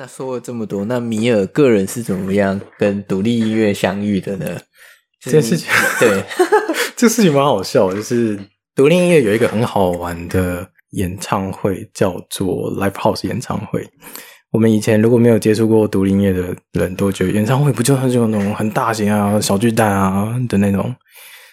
[0.00, 4.58] 那说了这么多，那米尔个人是怎么样跟独立音乐相遇的呢？
[5.20, 5.68] 这件事情，
[6.00, 6.24] 对，
[6.96, 8.40] 这事情蛮好笑，就是
[8.74, 13.86] 独立音乐有一个很好玩的演唱会，叫做 Live House 演唱会。
[14.52, 20.90] 我们以前如果没有接触过独立音乐的人，都觉得演唱会不就是那种很大型啊、小巨蛋啊的那种。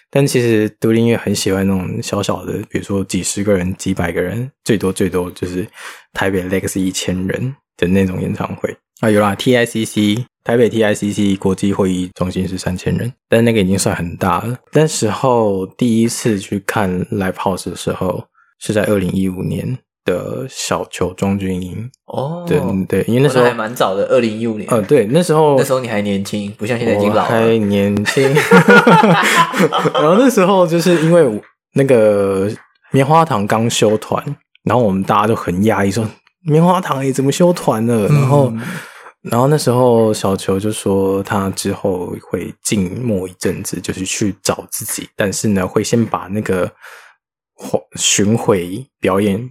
[0.08, 5.68] 但其实独立音乐很喜欢那种小小的，比如说几十个人、几百个人，最多最多就是
[6.14, 10.24] 台北 Lex 一千人的那种演唱会啊，有啦，TICC。
[10.44, 14.56] 台北 TICC 国际会议中心是三千人，但那个已经算很大了。
[14.72, 18.24] 那时候第一次去看 Live House 的时候，
[18.58, 21.90] 是在二零一五年的小球中军营。
[22.06, 24.66] 哦，对对，因为那时候还蛮早的，二零一五年。
[24.70, 27.28] 呃，对，那时候那时候你还年轻，不像现在已经老了。
[27.28, 28.24] 还年轻。
[29.92, 31.42] 然后那时候就是因为
[31.74, 32.50] 那个
[32.90, 34.24] 棉花糖刚休团，
[34.64, 36.08] 然后我们大家都很压抑，说
[36.44, 38.06] 棉花糖诶怎么修团了？
[38.08, 38.50] 然后。
[38.50, 38.60] 嗯
[39.20, 46.70] 然后那时候小球就说他之后会静默一阵子，就是去找自己，但是呢会先把那个
[47.96, 49.50] 巡回表演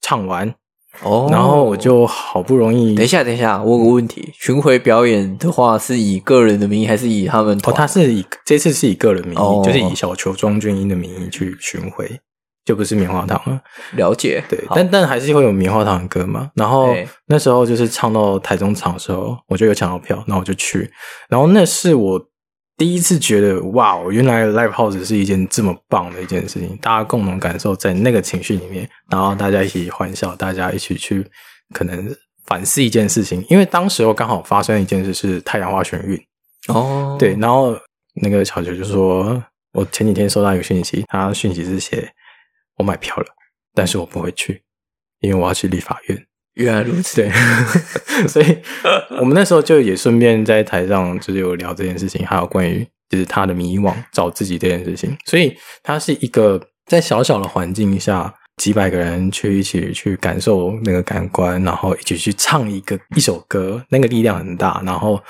[0.00, 0.54] 唱完。
[1.02, 2.94] 哦，然后我就好不容易。
[2.94, 7.58] 等一下，等一下，我有个问题：巡回表演的话是以个人的名义，还是以他们？
[7.64, 12.20] 哦，他是以这次是以个人名义，哦、就是以小球庄俊英的名义去巡回。
[12.68, 13.58] 就不是棉花糖了，
[13.96, 14.44] 了解。
[14.46, 16.50] 对，但但还是会有棉花糖的歌嘛。
[16.54, 16.94] 然后
[17.26, 20.90] 那时候就是唱到台中场的时候，我就有抢到票，然后我就去。
[21.30, 22.22] 然后那是我
[22.76, 31.26] 第一次觉得，哇，原来 Live House 是一件这么棒的一件事情，大家共同感受在那个情绪里面，然后大家一起欢笑，大家一起去
[31.72, 33.42] 可能反思一件事情。
[33.48, 36.20] 因为当时候刚好发生一件事是太阳花学运
[36.74, 37.34] 哦，对。
[37.40, 37.74] 然后
[38.20, 42.06] 那个小球就说，我前几天收到一个讯息，他讯息是写。
[42.78, 43.26] 我买票了，
[43.74, 44.62] 但是我不会去，
[45.20, 46.24] 因为我要去立法院。
[46.54, 47.30] 原来如此，对，
[48.26, 48.58] 所以
[49.20, 55.16] 我们那时候就也顺便在台上就是有聊这件事情，还有关于就是他的迷惘找自己这件事情。
[55.24, 64.82] 所以他是一个在小小的环境下，几百个人去一起去感受那个感官，然后一起去唱一个一首歌，那个力量很大。
[64.84, 65.22] 然后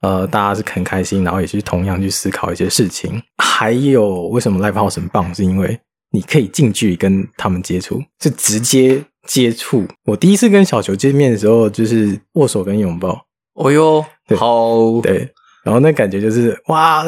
[0.00, 3.22] 呃，大家是很开心，然后也是同样去思考一些事情。
[3.38, 5.78] 还有为什么 Live House 很棒，是因为。
[6.12, 9.86] 你可以近距离跟他们接触，是直接接触。
[10.04, 13.26] 我第一次跟小球见面的时候，就是握手跟拥抱。
[13.54, 14.04] 哦哟，
[14.36, 15.28] 好，对，
[15.64, 17.04] 然后那感觉就是哇，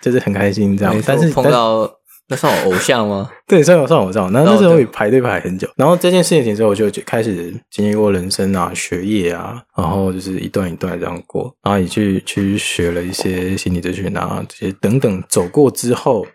[0.00, 0.94] 就是很开心这样。
[1.06, 1.90] 但是碰到
[2.28, 3.30] 那算我偶像吗？
[3.46, 4.30] 对，算我算偶像。
[4.32, 5.68] 然后那时候也排队排很久。
[5.76, 11.54] 然后这件事情之后，我就开始经历过人生啊、学业啊，然后就是一段一段这样过。
[11.62, 15.22] 然后也去去学了一些心理咨询啊，这些等等。
[15.28, 16.26] 走过之后，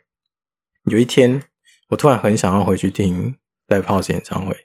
[0.85, 1.41] 有一天。
[1.89, 3.35] 我突然很想要回去听
[3.67, 4.55] Live House 演唱会，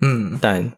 [0.00, 0.72] 嗯，但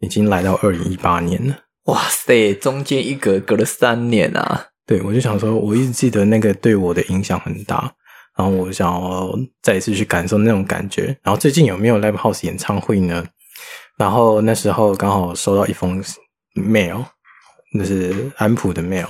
[0.00, 1.58] 已经来到二零一八年了。
[1.84, 4.66] 哇塞，中间一隔隔了三年啊！
[4.86, 7.92] 对，我就想说，我一直记得那个对我的影响很大，
[8.36, 11.16] 然后我想要再一次去感受那种感觉。
[11.22, 13.26] 然后最近有没有 Live House 演唱会呢？
[13.96, 16.02] 然后那时候刚好收到一封
[16.54, 17.04] mail，
[17.72, 19.08] 那是安普的 mail。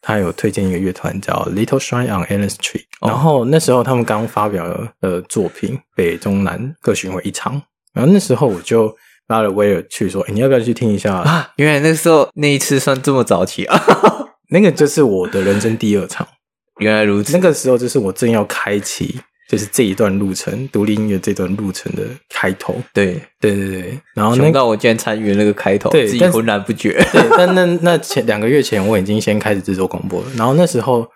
[0.00, 7.60] 他有推荐一个乐团叫 Little Shrine on Allen Street，然后那时候他们刚发表了呃作品，北中南各巡回一场，
[7.92, 11.14] 然后那时候我就拉了威尔去说，欸，你要不要去听一下？
[11.14, 11.50] 啊？
[11.56, 13.82] 原来那时候那一次算这么早起啊，
[14.50, 16.26] 那个就是我的人生第二场，
[16.78, 19.20] 原来如此，那个时候就是我正要开启。
[19.48, 22.74] 就是这一段路程，独立音乐这段路程的开头。
[22.92, 24.00] 对，对对对。
[24.14, 26.92] 然后那到我竟然参与了那个开头，对，自己浑然不觉。
[27.10, 30.26] 对，但那那前两个月前，我已经先开始制作广播了。
[30.36, 31.08] 然后那时候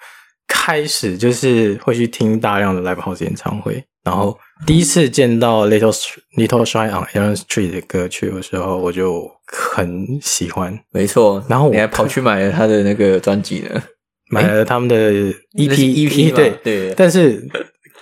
[0.48, 3.84] 开始就是会去听大量的 Live House 演唱会。
[4.02, 5.92] 然后第一次见到 Little
[6.38, 10.76] Little Shrine on Allen Street 的歌曲的时候，我就很喜欢。
[10.90, 11.44] 没错。
[11.48, 13.82] 然后我还跑去买了他的那个专辑呢，
[14.32, 16.32] 买了他们的 EP EP。
[16.34, 17.46] 对对，但是。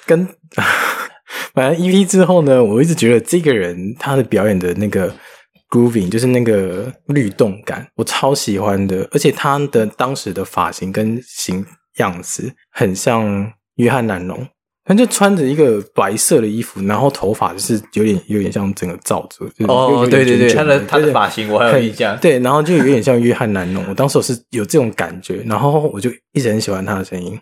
[0.06, 0.26] 跟
[1.54, 5.12] 买完 EP 之后呢，我一直觉得这个人他的表演的那个
[5.68, 9.08] grooving，就是那个律动感，我超喜欢的。
[9.12, 11.64] 而且他的当时的发型跟形
[11.98, 14.46] 样子很像约翰南龙，
[14.84, 19.44] 他就穿着一个白色的衣服，然后头发就是有点有点像整个罩住。
[19.66, 22.18] 哦，对对对，他的他的发型我还有印象。
[22.18, 23.84] 对，然后就有点像约翰南龙。
[23.88, 27.38] 我当时我是有这种感觉，然后我就一直很喜欢他的声音。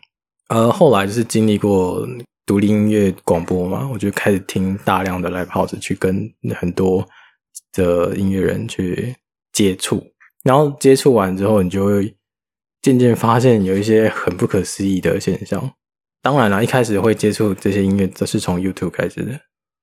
[0.49, 2.07] 呃，后来就是经历过。
[2.49, 7.07] 独立音乐广播嘛，我就开始听大量的 Live House，去跟很多
[7.75, 9.15] 的音乐人去
[9.53, 10.03] 接触，
[10.43, 12.17] 然后接触完之后，你就会
[12.81, 15.71] 渐渐发现有一些很不可思议的现象。
[16.23, 19.39] 当然了，一开始会接触这些音乐都是从 YouTube 开始的。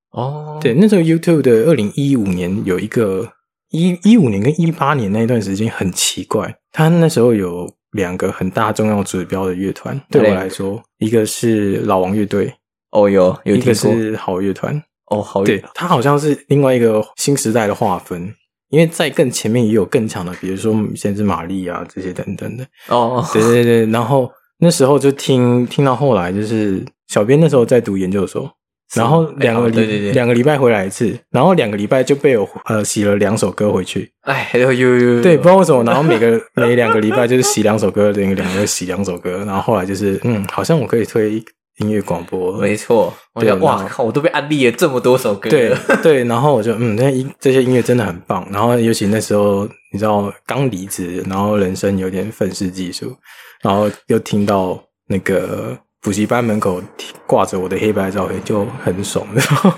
[0.10, 3.32] 哦，对，那时候 YouTube 的二零一五年有一个
[3.70, 10.30] 一一五年跟一八年那段时间很奇怪，他那时候有两个很大重要指标的乐团，对。
[10.30, 12.54] 我来说，一个是老王乐队，
[12.92, 14.76] 哦有有，一个是好乐团，
[15.08, 18.34] 哦好乐，对，他好像是另外一个新时代的划分，
[18.70, 28.52] 因为在更前面也有更强的，比如说先是玛丽啊这些等等的，哦，对对对，然后那时候就听听到后来就是小编那时候在读研究所。
[28.94, 34.12] 然后两个礼、欸、两个礼拜回来一次，然后两个礼拜就被我呃洗了两首歌回去。
[34.22, 35.22] 哎，呦呦呦！
[35.22, 35.84] 对，不知道为什么。
[35.84, 39.44] 然后每个 每两个礼拜就是洗两首歌，等于两个洗两首歌。
[39.46, 41.44] 然后后来就是嗯，好像我可以推
[41.80, 42.58] 音乐广播。
[42.60, 45.50] 没错，我觉得哇靠，我都被安利了这么多首歌。
[45.50, 48.48] 对对，然后我就嗯，这音这些音乐真的很棒。
[48.52, 53.16] 然后尤其那时候你知道刚离职，然后人生有点愤世嫉俗，
[53.64, 55.76] 然后又听到那个。
[56.06, 56.80] 补习班门口
[57.26, 59.26] 挂着我的黑白照片，就很爽。
[59.34, 59.74] 然 后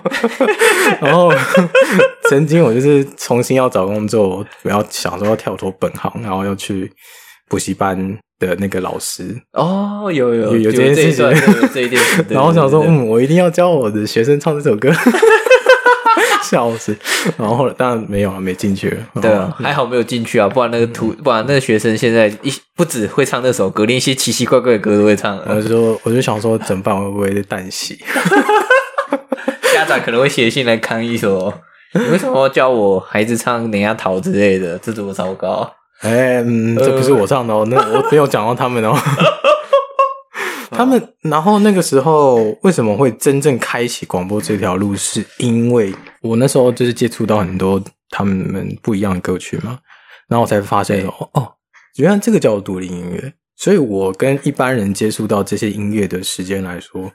[1.00, 1.32] 然后
[2.30, 6.92] 曾经我就是重新要找工作，我要想说要跳脱本行，然后要去
[7.48, 7.98] 补习班
[8.40, 9.34] 的那个老师。
[9.54, 12.02] 哦，有有有，有这件事情，这一点。
[12.28, 14.92] 然后想说，嗯，我一定要教我的学生唱这首歌。
[16.44, 16.96] 笑死！
[17.38, 18.98] 然后后来当然没有啊，没进去了。
[19.22, 25.38] 对啊，还好没有进去啊，不然那个图，不然那个学生现在一不止会唱那首歌，连一些奇奇怪怪的歌都会唱。
[25.48, 26.98] 我就说，我就想说，怎么办？
[26.98, 27.98] 会不会旦夕？
[29.74, 31.54] 家长可能会写信来抗议说
[31.94, 34.78] ：“你为什么要教我孩子唱《人家逃》之类的？
[34.80, 35.72] 这多糟糕！”
[36.02, 38.96] 哎，嗯，这不是我唱的哦，那我没有讲到他们哦。
[40.72, 44.96] 他们，然后那个时候为什么会真正开启广播这条路？
[44.96, 49.80] 是因为我那时候就是接触到很多他们不一样的歌曲嘛，
[50.28, 51.54] 然后我才发现哦，哦，
[51.98, 53.34] 原来这个叫做独立音乐。
[53.56, 57.12] 所以我跟一般人接触到这些音乐的时间来说，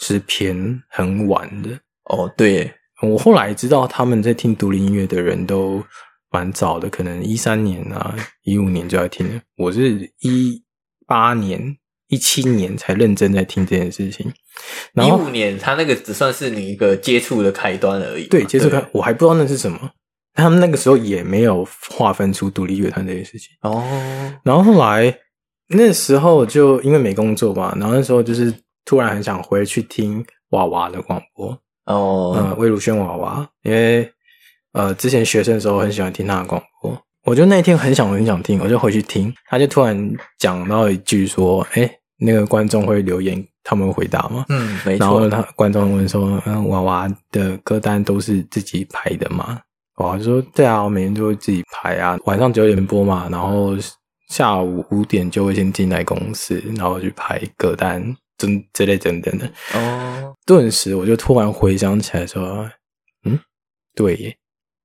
[0.00, 1.70] 是偏很晚的。
[2.04, 2.72] 哦，对，
[3.02, 5.84] 我后来知道他们在听独立音乐的人都
[6.30, 9.40] 蛮早的，可能一三年啊、一五年就在听了。
[9.56, 10.62] 我是一
[11.06, 11.76] 八年。
[12.14, 14.32] 一七年才认真在听这件事情，
[14.94, 18.28] 一五年他那个只算是你一个接触的开端而已。
[18.28, 19.90] 对，接触开，我还不知道那是什么。
[20.34, 23.50] 他们那个时候也没有划分出独立乐团这件事情。
[23.62, 23.82] 哦，
[24.44, 25.12] 然后后来
[25.70, 31.58] 那时候就因为没工作嘛，然后那时候就是突然很想回去听娃娃的广播。
[31.86, 34.08] 哦，嗯，魏如萱娃娃，因为
[34.72, 36.96] 呃之前学生的时候很喜欢听他的广播。
[37.24, 45.04] 我就那天很想很想听，我就回去听，他就突然讲到一句说：“哎、欸，那个观众会留言，他们会回答吗？”嗯，没错。
[45.04, 49.60] 然后他观众问说：“嗯，娃娃的歌单都是自己排的吗？”
[49.98, 53.76] 娃娃说：“对啊，我每天都会自己排啊，晚上九点播嘛，然后
[54.28, 58.02] 下午五点就会先进来公司，然后去排歌单，
[58.36, 62.68] 这这类等等的。”哦，顿时我就突然回想起来说
[63.24, 63.38] ：“嗯，
[63.94, 64.36] 对耶。”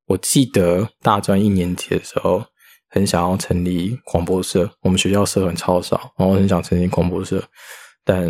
[0.10, 2.44] 我记得大专一年级的时候，
[2.90, 4.70] 很想要成立广播社。
[4.82, 7.44] 我们学校社很超少，然后很想成立广播社。
[8.04, 8.26] 但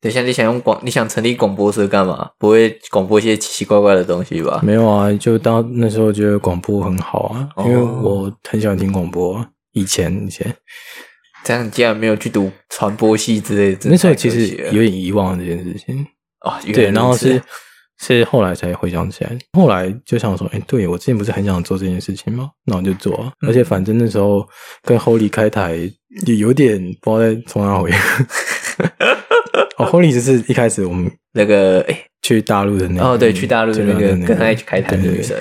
[0.00, 2.30] 等一下，你想用广，你想成立广播社干嘛？
[2.38, 4.60] 不会广播一些奇奇怪怪的东西吧？
[4.62, 9.44] 没有啊，就当那时候觉得广播很好啊，因为我很喜欢听广播。
[9.72, 10.54] 以前以前，
[11.42, 16.06] 这样你竟然没有去读传播系之类的，那时候其实有点遗忘这件事情
[16.40, 16.60] 啊。
[16.72, 17.42] 对，然后是。
[18.00, 22.50] 是后来才回想起来，后来就想说，哎、欸，对，我之前不是很想做这件事情吗？
[22.66, 24.46] 那我就做，嗯、而且反正那时候
[24.82, 25.76] 跟 Holly 开台
[26.26, 27.90] 也有点不知道在从哪回。
[29.78, 35.36] 哦，Holly 就是一开始我们那个哎、欸、去大陆的那个，哦，对，去大陆的那个跟他一起开台的女生。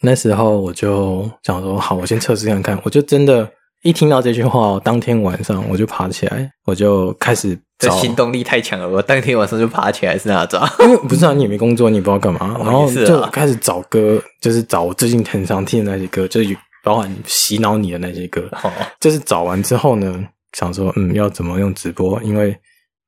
[0.00, 3.50] 那时候我就想说，好，我先测试看看，我就真的。
[3.84, 7.56] 一听到这句话，当天晚上我就爬起来，我就开始
[8.00, 10.66] 行动力太强了，我当天晚上就爬起来是哪找？
[10.80, 18.48] 因为不是啊，你也没工作，你也不知道干嘛，然后就开始找歌，就是找我最近很常听的那些歌，就是包含洗脑你的那些歌。
[18.62, 22.18] 哦，就是找完之后呢，想说嗯，要怎么用直播？
[22.22, 22.56] 因为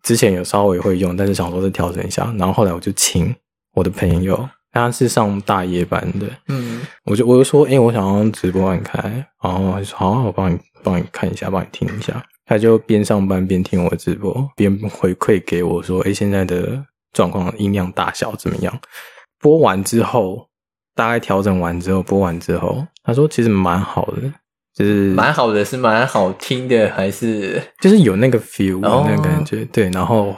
[0.02, 2.30] 之前有稍微会用，但是想说再调整一下。
[2.38, 3.34] 然后后来我就请
[3.72, 4.46] 我的朋友。
[4.76, 9.00] 他是上大夜班的，嗯，我就我就说，哎、欸，我想要直播帮你开，
[9.42, 12.22] 然后他就说，好，我帮你帮你看一下，帮你听一下。
[12.44, 16.80] 他就边上班边听我直播，边回馈给我说，哎、欸，现在的
[17.12, 18.78] 状况音量大小怎么样？
[19.40, 20.46] 播完之后，
[20.94, 24.22] 大概调整完之后，播完之后，他说其实蛮好的，
[24.74, 30.34] 就是蛮好的，是蛮好听的，还是就是有那个 feel，那个感觉，哦、对，然后。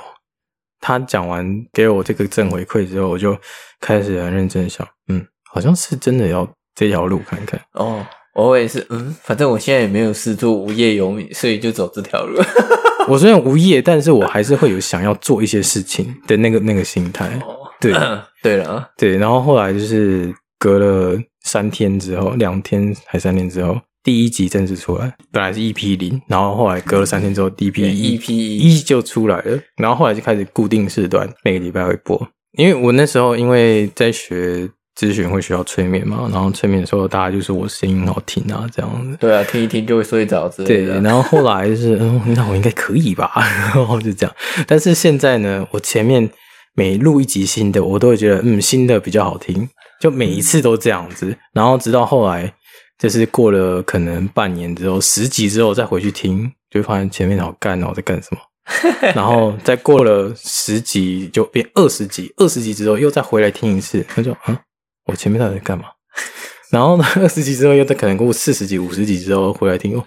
[0.81, 3.37] 他讲完给我这个正回馈之后，我就
[3.81, 7.61] 开始很认真想，嗯，好像是真的要这条路看看。
[7.73, 8.05] 哦，
[8.35, 12.41] 我也是，嗯，反正我现在也没有事做，无业游民，所以就走这条路。
[13.09, 17.27] 我虽然无业，但是我还是会有想要做一些事情的那个那个心态。
[17.47, 17.93] 哦，对，
[18.43, 25.15] 对了，对，然后后来就是隔了三天之后，两天还三天之后，第一集正式出来。
[25.31, 29.59] 本来是 EP 零，然后后来隔了三天之后，EP 一 EP 一就出来了。
[29.77, 32.19] 然后后来就开始固定时段，每个礼拜会播。
[32.53, 34.67] 因为我那时候因为在学
[34.99, 39.15] 咨询，会需要催眠嘛，然后催眠的时候，大家就说我声音好听啊，这样子。
[39.21, 40.95] 对啊，听一听就会睡着之类的。
[40.95, 43.31] 对，然后后来就是， 嗯，那我应该可以吧？
[43.75, 44.35] 然后就这样。
[44.67, 46.27] 但是现在呢，我前面
[46.75, 49.69] 每录一集新的，我都会觉得，嗯，新的比较好听。
[50.01, 52.55] 就每一次都这样子，然后直到后来，
[52.99, 58.41] 就是过了可能半年之后，十集之后再回去听，就会发现前面好干哦，我在干什么？
[59.15, 64.61] 然后再过了十集就变二十集，二十集之后又再回来听一次，他就啊，
[65.07, 65.85] 我前面到底在干嘛？
[66.71, 70.05] 然后呢，二十集之后又再可能过四十集、五十集之后回来听，哦，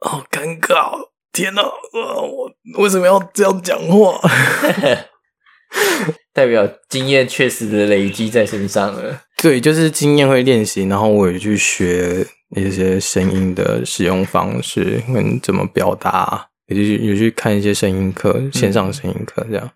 [0.00, 0.98] 好尴尬！
[1.32, 4.18] 天哪，我为什么要这样讲话？
[6.32, 9.20] 代表经验确实的累积在身上了。
[9.42, 19.66] 对，就是经验会练习，然后我也去学一些声音的使用方式跟怎么表达，也就是有去看一些声音课，线上声音课这样。
[19.66, 19.72] 嗯、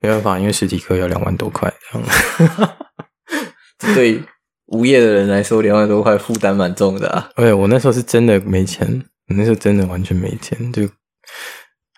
[0.00, 2.08] 没办法，因为实体课要两万多块这样。
[3.92, 4.22] 对
[4.66, 7.28] 无业的人来说，两万多块负担蛮重的啊。
[7.34, 8.86] 对，我那时候是真的没钱，
[9.28, 10.88] 我那时候真的完全没钱，就。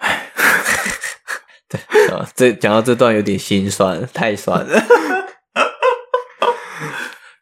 [1.68, 4.82] 对啊，这讲到这段有点心酸，太酸了。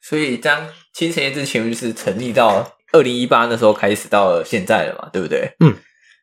[0.09, 5.53] 所以，当清晨业之前就是成立到二零一八那时候开始，到了现在了嘛，对不对？
[5.61, 5.75] 嗯，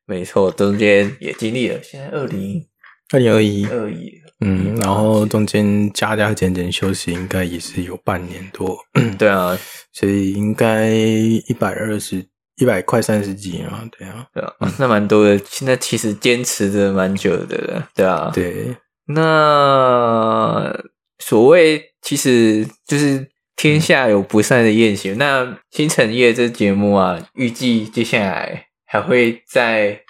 [0.06, 2.66] 没错，中间也经历了，现在二零
[3.14, 8.76] 二零二一二一，嗯，然后中间加加减减休息，应该也是有半年多。
[9.20, 9.58] 对啊，
[9.94, 12.26] 所以应该一百二十。
[12.58, 15.38] 一百快三十几啊，对啊，对啊，那蛮多的。
[15.40, 18.74] 现在其实坚持的蛮久的了，对啊，对。
[19.08, 20.74] 那
[21.20, 25.12] 所谓其实就是天下有不散的宴席。
[25.12, 30.02] 嗯、那星辰夜这节目啊，预计接下来还会在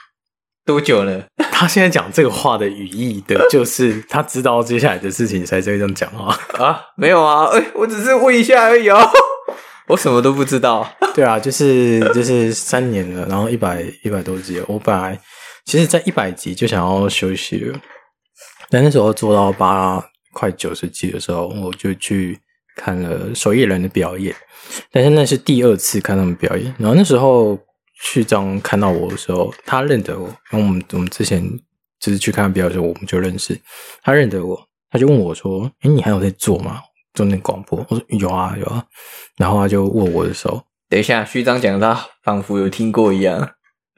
[0.66, 1.24] 多久呢？
[1.52, 6.82] 他现在讲这个话的语义的， 就是他知道接下来的事情才这样讲话啊？
[6.98, 9.10] 没有啊，哎，我只是问一下而已哦。
[9.88, 10.90] 我什么都不知道。
[11.14, 14.66] 对啊，就是就是三年了，然后一百一百多集了。
[14.68, 15.18] 我本来
[15.66, 17.80] 其实，在一百集就想要休息了，
[18.70, 22.38] 但那时候做到八快九十集的时候，我就去
[22.76, 24.36] 看了守夜人的表演。
[24.92, 27.58] 但是那是第二次看他们表演，然后那时候
[28.02, 31.42] 序章看到我的时候，他认得我，因为我们我们之前
[32.00, 33.58] 就是去看表演的时候，我们就认识。
[34.04, 36.82] 他认得我，他就问我说：“哎，你还有在做吗？”
[37.14, 38.84] 做那广播，我说有啊有啊，
[39.38, 40.62] 然后他就握我的手。
[40.90, 43.52] 等一下，序章讲他仿佛有听过一样，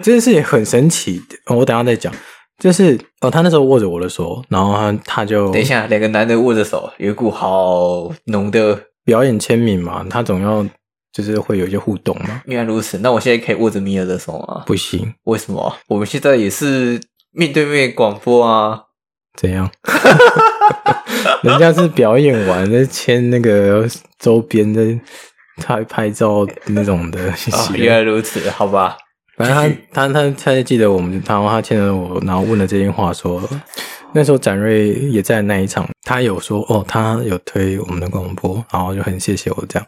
[0.04, 1.24] 这件事情很神奇。
[1.48, 2.14] 我等一下再讲。
[2.58, 10.66] 就是哦，他那时候握着我的手，然后他他就等一下，两个男的握着手，有一股好浓的表演签名嘛，他总要
[11.14, 12.42] 就是会有一些互动嘛。
[12.46, 14.64] 原来如此，那我现在可以握着米尔的手吗？
[14.66, 15.78] 不行，为什么？
[15.88, 17.00] 我们现在也是
[17.32, 18.84] 面对面广播啊。
[19.36, 19.70] 怎样？
[21.44, 23.88] 人家是表演完在签那个
[24.18, 24.84] 周边的
[25.58, 27.20] 拍拍照那种的。
[27.30, 28.98] 哦，原来如此，好吧。
[29.38, 33.62] 反正他他他他就记得我们，然后他牵着我，然后问了这句话说，说
[34.12, 39.88] 那时候展瑞也在那一场，他有说哦，他有推我们的广播，然后就很谢谢我这样。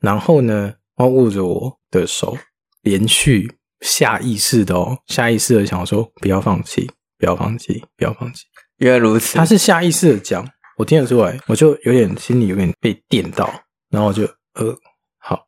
[0.00, 2.36] 然后呢，他握着我的手，
[2.82, 3.48] 连续
[3.82, 8.46] 下意识的哦，下意识的想说不要放弃，不要放弃，不要放弃。
[8.78, 10.44] 原来如此，他是下意识的讲，
[10.76, 13.48] 我听得出来，我就有点心里有点被电到，
[13.90, 14.24] 然后我就
[14.54, 14.74] 呃
[15.18, 15.46] 好，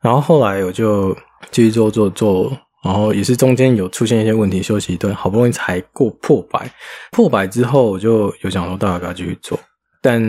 [0.00, 1.14] 然后后来我就
[1.50, 6.70] 继续做做做，然后也是中间有出现一些问题，休息一段，好不容易才过破百，
[7.12, 9.58] 破百之后我就有想说到底要继续做，
[10.02, 10.22] 但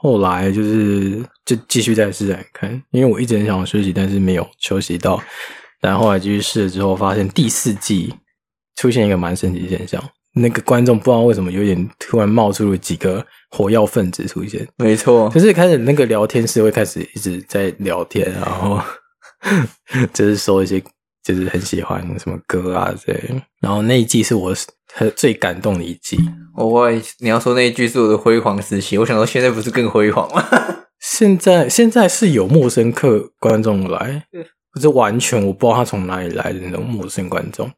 [0.00, 5.22] 后来就是就继续再试试看，因为我一直很想休息，但是没有休息到，
[5.80, 8.14] 然后后来继续试了之后，发现第四季
[8.76, 10.02] 出现一个蛮神奇的现象。
[10.34, 18.80] 那个观众不知道为什么有点突然冒出了几个火药分子出现，没错，就是开始那个聊天室会开始一直在聊天，然后
[20.12, 20.82] 就是说一些
[21.22, 23.42] 就是很喜欢什么歌啊之类的。
[23.60, 24.54] 然后那一季是我
[25.16, 26.18] 最感动的一季。
[26.56, 30.44] 我你要说那一句是我的辉煌时期，我想到现在不是更辉煌吗？
[31.00, 34.24] 现在现在是有陌生客观众来，
[34.72, 37.70] 不是完全我不知道他从哪里来的那种陌生观众。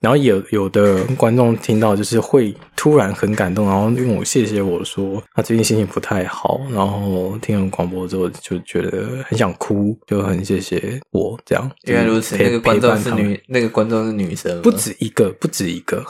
[0.00, 11.70] 然后有有的观众听到就是会突然很感动，然后因为我谢谢我说他最近心情不太好，然后听完广播之后就觉得很想哭，就很谢谢我这样。
[11.84, 16.02] 原来如此，那个观众是女，那个观众是女生，不止一个，不止一个。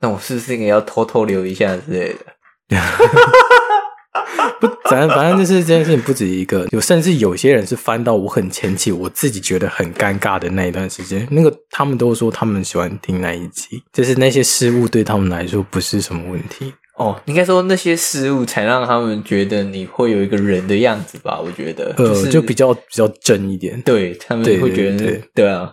[0.00, 2.14] 那我是不是应该要偷偷留一下之类
[2.68, 2.76] 的？
[4.60, 16.72] 不，反正反正就是这件事情不止一个，有甚至有些人是翻到我很前期，我自己觉得很尴尬的那一段时间，那个他们都说他们喜欢听那一集，就是那些失误对他们来说不是什么问题。
[16.98, 21.40] 哦，应该说那些失误才让他们觉得你会有一个人的样子吧？
[21.40, 25.72] 我觉得，呃，就是、就比较比较真一点，对他们会觉得对啊。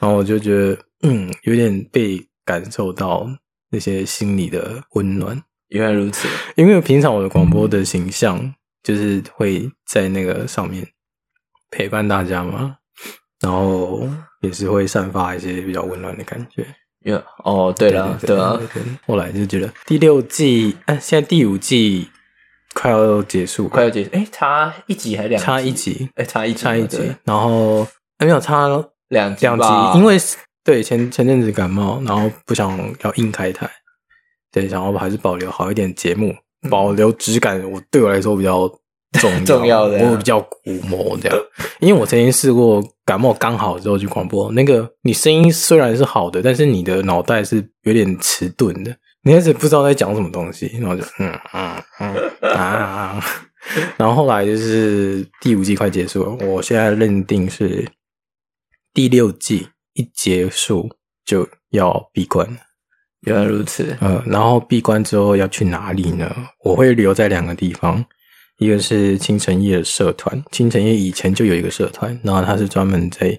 [0.00, 3.28] 然后我就觉得，嗯，有点被感受到
[3.70, 5.42] 那些心里的温暖。
[5.72, 10.86] 原来如此，因为平常我的广播的形象就是会在那个上面
[11.70, 12.76] 陪伴大家嘛，
[13.40, 14.06] 然后
[14.42, 16.66] 也是会散发一些比较温暖的感觉。
[17.00, 18.56] 有哦，对了，对啊，
[19.06, 22.08] 后来就觉得第六季，哎，现在第五季
[22.74, 25.44] 快要结束，快要结束，哎，差一集还是两集？
[25.44, 27.84] 差一集，哎，差一集，差一集，然后
[28.18, 28.68] 还没有差
[29.08, 30.16] 两两集，因为
[30.62, 33.68] 对前前阵子感冒，然后不想要硬开台。
[34.52, 36.32] 对，然后还是保留好一点节目，
[36.70, 37.58] 保留质感。
[37.70, 38.68] 我对我来说比较
[39.18, 41.38] 重要， 重要的、啊，我比较古魔这样。
[41.80, 53.24] 因为我曾经试过感冒刚好之后去广播，那个你声音虽然是好的，但是你的脑袋是有点迟钝的，你开始不知道在讲什么东西，然后就嗯嗯嗯啊。
[53.96, 57.88] 然后后来就是第五季快结束了，我现在认定是
[58.92, 60.88] 第六季一结束
[61.24, 62.56] 就要闭关了。
[63.22, 66.34] 原来如此，呃，然后闭关之后要去哪里呢？
[66.64, 68.04] 我会留在两个地方，
[68.58, 73.38] 一个是清晨夜的社团，清晨夜以前就有一个社团，然后它是专门在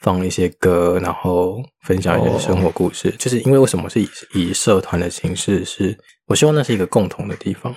[0.00, 3.08] 放一些歌，然后分享一些生活故事。
[3.08, 7.74] 哦、就是因为为什么是以以社团的形式是，是我希望那是一个共同的地方。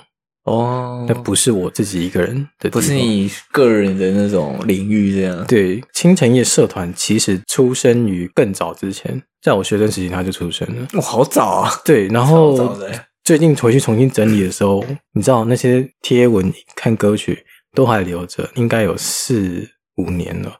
[0.48, 5.44] 哦，那不是我自己一个人的，不是你个人的那种领域这样。
[5.46, 10.88] 对，青城夜社团其实出生于更早之前，在我学生时期他就出生了。
[10.94, 11.70] 哇，好早啊！
[11.84, 12.76] 对，然后
[13.24, 20.52] 最近回去重新整理的时候，你知道那些贴文、看歌曲都还留着，应该有四五年了。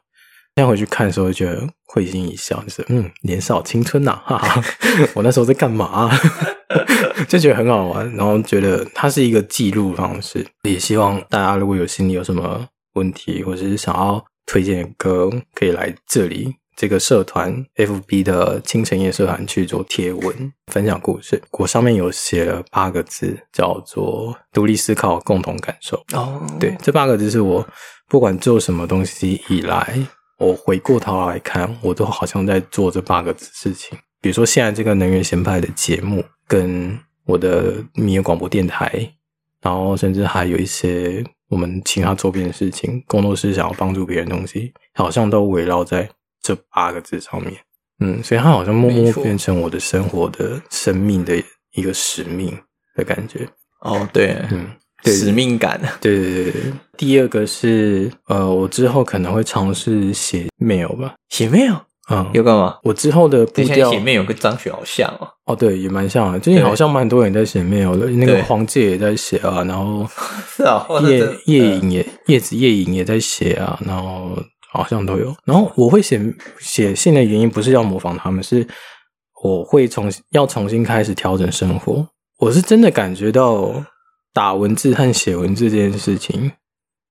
[0.59, 4.61] 现在回去看的时候，就觉得会心一笑，就是嗯，年少青春呐，哈哈，
[5.15, 6.19] 我那时候在干嘛啊？
[7.29, 21.41] 就觉得很好玩，然后觉得它是一个记录方式，也希望大家如果有心里有什么问题，或者是想要推荐的歌，可以来这里这个社团 FB 的清晨夜社团去做贴文分享故事。
[21.51, 26.03] 我上面有写了八个字，叫做“独立思考，共同感受”。
[26.11, 27.65] 哦，对，这八个字是我
[28.09, 29.97] 不管做什么东西以来，
[30.39, 33.97] 我回过头来看，我都好像在做这八个字事情。
[34.21, 38.91] 比如说现在这个能源闲派的节目，跟我的民营广播电台，
[39.61, 46.09] 然后甚至还有一些我们其他周边的事情，工作室想要帮助别人的东西，好像都围绕在
[46.41, 47.53] 这八个字上面。
[47.99, 51.35] 嗯，所以它好像默默变成我的生活的生命的
[51.73, 52.57] 一个使命
[52.95, 53.45] 的感觉。
[53.81, 54.59] 哦，对，嗯，对，
[55.05, 55.79] 使命感。
[56.01, 56.61] 对对对对。
[56.97, 61.79] 第二个是呃，我之后可能会尝试写 mail 吧，写 mail。
[62.11, 62.75] 嗯，要干嘛？
[62.81, 65.27] 我之后的步调前面有个张雪好像哦。
[65.45, 66.39] 哦，对，也蛮像的。
[66.39, 70.07] 最近好像蛮多人在写 mail 的，那个黄介也在写啊，然后
[70.49, 74.35] 是啊，叶叶影也叶子叶影也在写啊，然后
[74.71, 75.35] 好像都有。
[75.45, 76.19] 然后我会写
[76.59, 78.67] 写信的原因不是要模仿他们，是
[79.43, 82.03] 我会重要重新开始调整生活。
[82.39, 83.71] 我是真的感觉到
[84.33, 86.51] 打文字和写文字这件事情，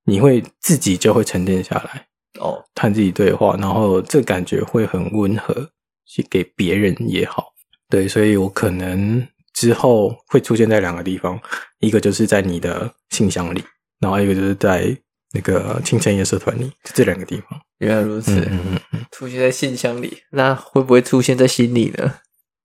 [0.05, 2.07] 你会自己就会沉淀下来。
[2.41, 5.71] 哦，和自己对话，然后这感觉会很温和，
[6.07, 7.53] 去给别人也好。
[7.89, 11.41] 对，所以我可能之后会出现在两个地方，
[11.81, 13.65] 一个就是在你的信箱里，
[13.99, 14.97] 然后一个就是在
[15.33, 17.61] 那个清晨夜社团里，就这两个地方。
[17.79, 22.15] 原来如此，嗯嗯嗯，出现在信箱里，那会不会出现在心里呢？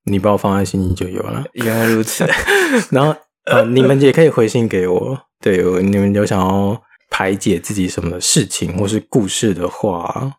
[0.06, 1.44] 你把我放在心里就有了。
[1.54, 2.26] 原来如此，
[2.92, 6.84] 然后呃， 你们也可以回信给我，对，你们有想要。
[7.16, 10.34] 排解自己什么事情，或是故事的话，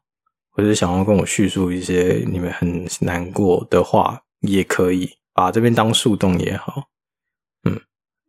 [0.51, 6.89] 或者想要跟我叙述一些你们很难过的话，也可以把这边当树洞也好。
[7.63, 7.81] 嗯，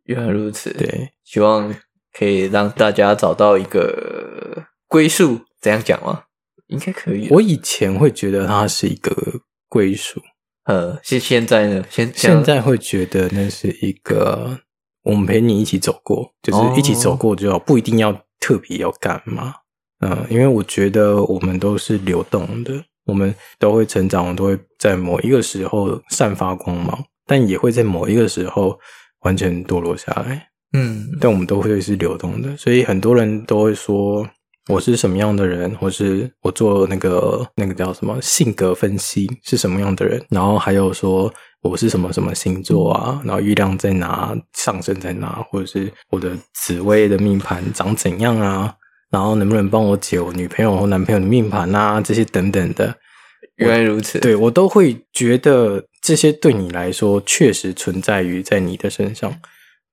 [0.04, 0.72] 原来如此。
[0.74, 1.74] 对，希望
[2.16, 6.22] 可以让大家找到一个归宿，怎样讲吗？
[6.68, 7.26] 应该可以。
[7.30, 9.12] 我以前会觉得它是一个
[9.68, 10.22] 归属，
[10.66, 11.84] 呃，现现在呢？
[11.90, 14.60] 现现在会觉得那是一个
[15.06, 18.14] 我们陪你一起走过，就是一起走过就好，不一定要。
[18.38, 19.54] 特别要干嘛？
[20.00, 28.78] 嗯，因为我觉得我们都是流动的，我们都会成长，都会在某一个时候散发光芒，但也会在某一个时候
[29.20, 30.48] 完全堕落下来。
[30.74, 34.28] 嗯，但我们都会是流动的，所以很多人都会说，
[34.68, 48.74] 我是什么样的人，或是我做那个那个叫什么性格分析是什么样的人，然后还有说我是什么什么星座啊，然后月亮在哪，上升在哪，或者是我的紫薇的命盘长怎样啊，
[49.10, 52.94] 然后能不能帮我解我女朋友或男朋友的命盘啊，这些等等的。
[53.56, 59.32] 原来如此，对，我都会觉得这些对你来说确实存在于在你的身上，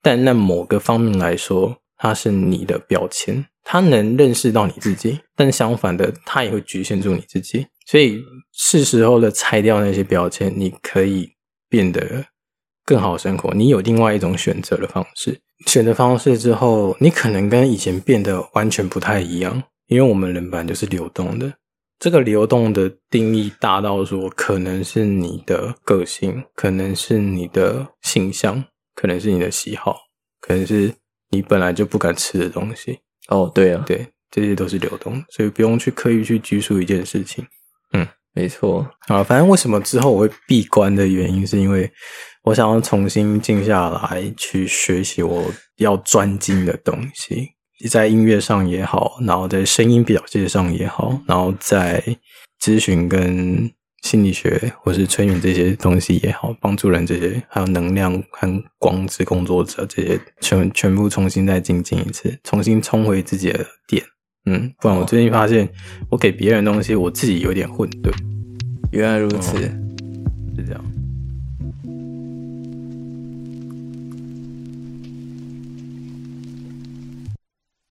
[0.02, 7.66] 但那某个方面来说，它是你的标签，它能认识到你自己，但相反的，它也会局限住你自己。
[7.86, 11.32] 所以是时候的拆掉那些标签，你可以
[11.70, 12.26] 变得
[12.84, 13.54] 更好生活。
[13.54, 21.54] 你有另外一种选择的方式，选择方式之后，你可能跟以前变得完全不太一样，因为我们人本来就是流动的。
[22.00, 28.62] 这个流动的定义大到说，可能是你的个性，可能是你的形象，
[28.94, 29.96] 可能是你的喜好，
[30.42, 30.94] 可能是
[31.34, 33.00] 你本来就不敢吃的东西。
[33.28, 37.44] 哦，对啊，对，这些都是流动，所以不用去刻意去拘束一件事情。
[37.94, 38.88] 嗯，没错。
[39.08, 41.92] 啊，反正为什么之后我会闭关的原因，是因为
[42.44, 47.50] 我想要重新静下来去学习我要专精的东西。
[47.90, 52.02] 在音乐上也好，然后在声音表现上也好，然后在
[52.62, 53.70] 咨询跟
[54.04, 64.04] 心理学或是催眠这些东西也好，帮助人这些，还有能量和光之工作者这些，全全部重新再精进一次，重新冲回自己的点。
[64.46, 65.68] 嗯，不然我最近发现，
[66.10, 68.12] 我给别人东西，我自己有点混沌。
[68.92, 70.93] 原来如此，嗯，是这样。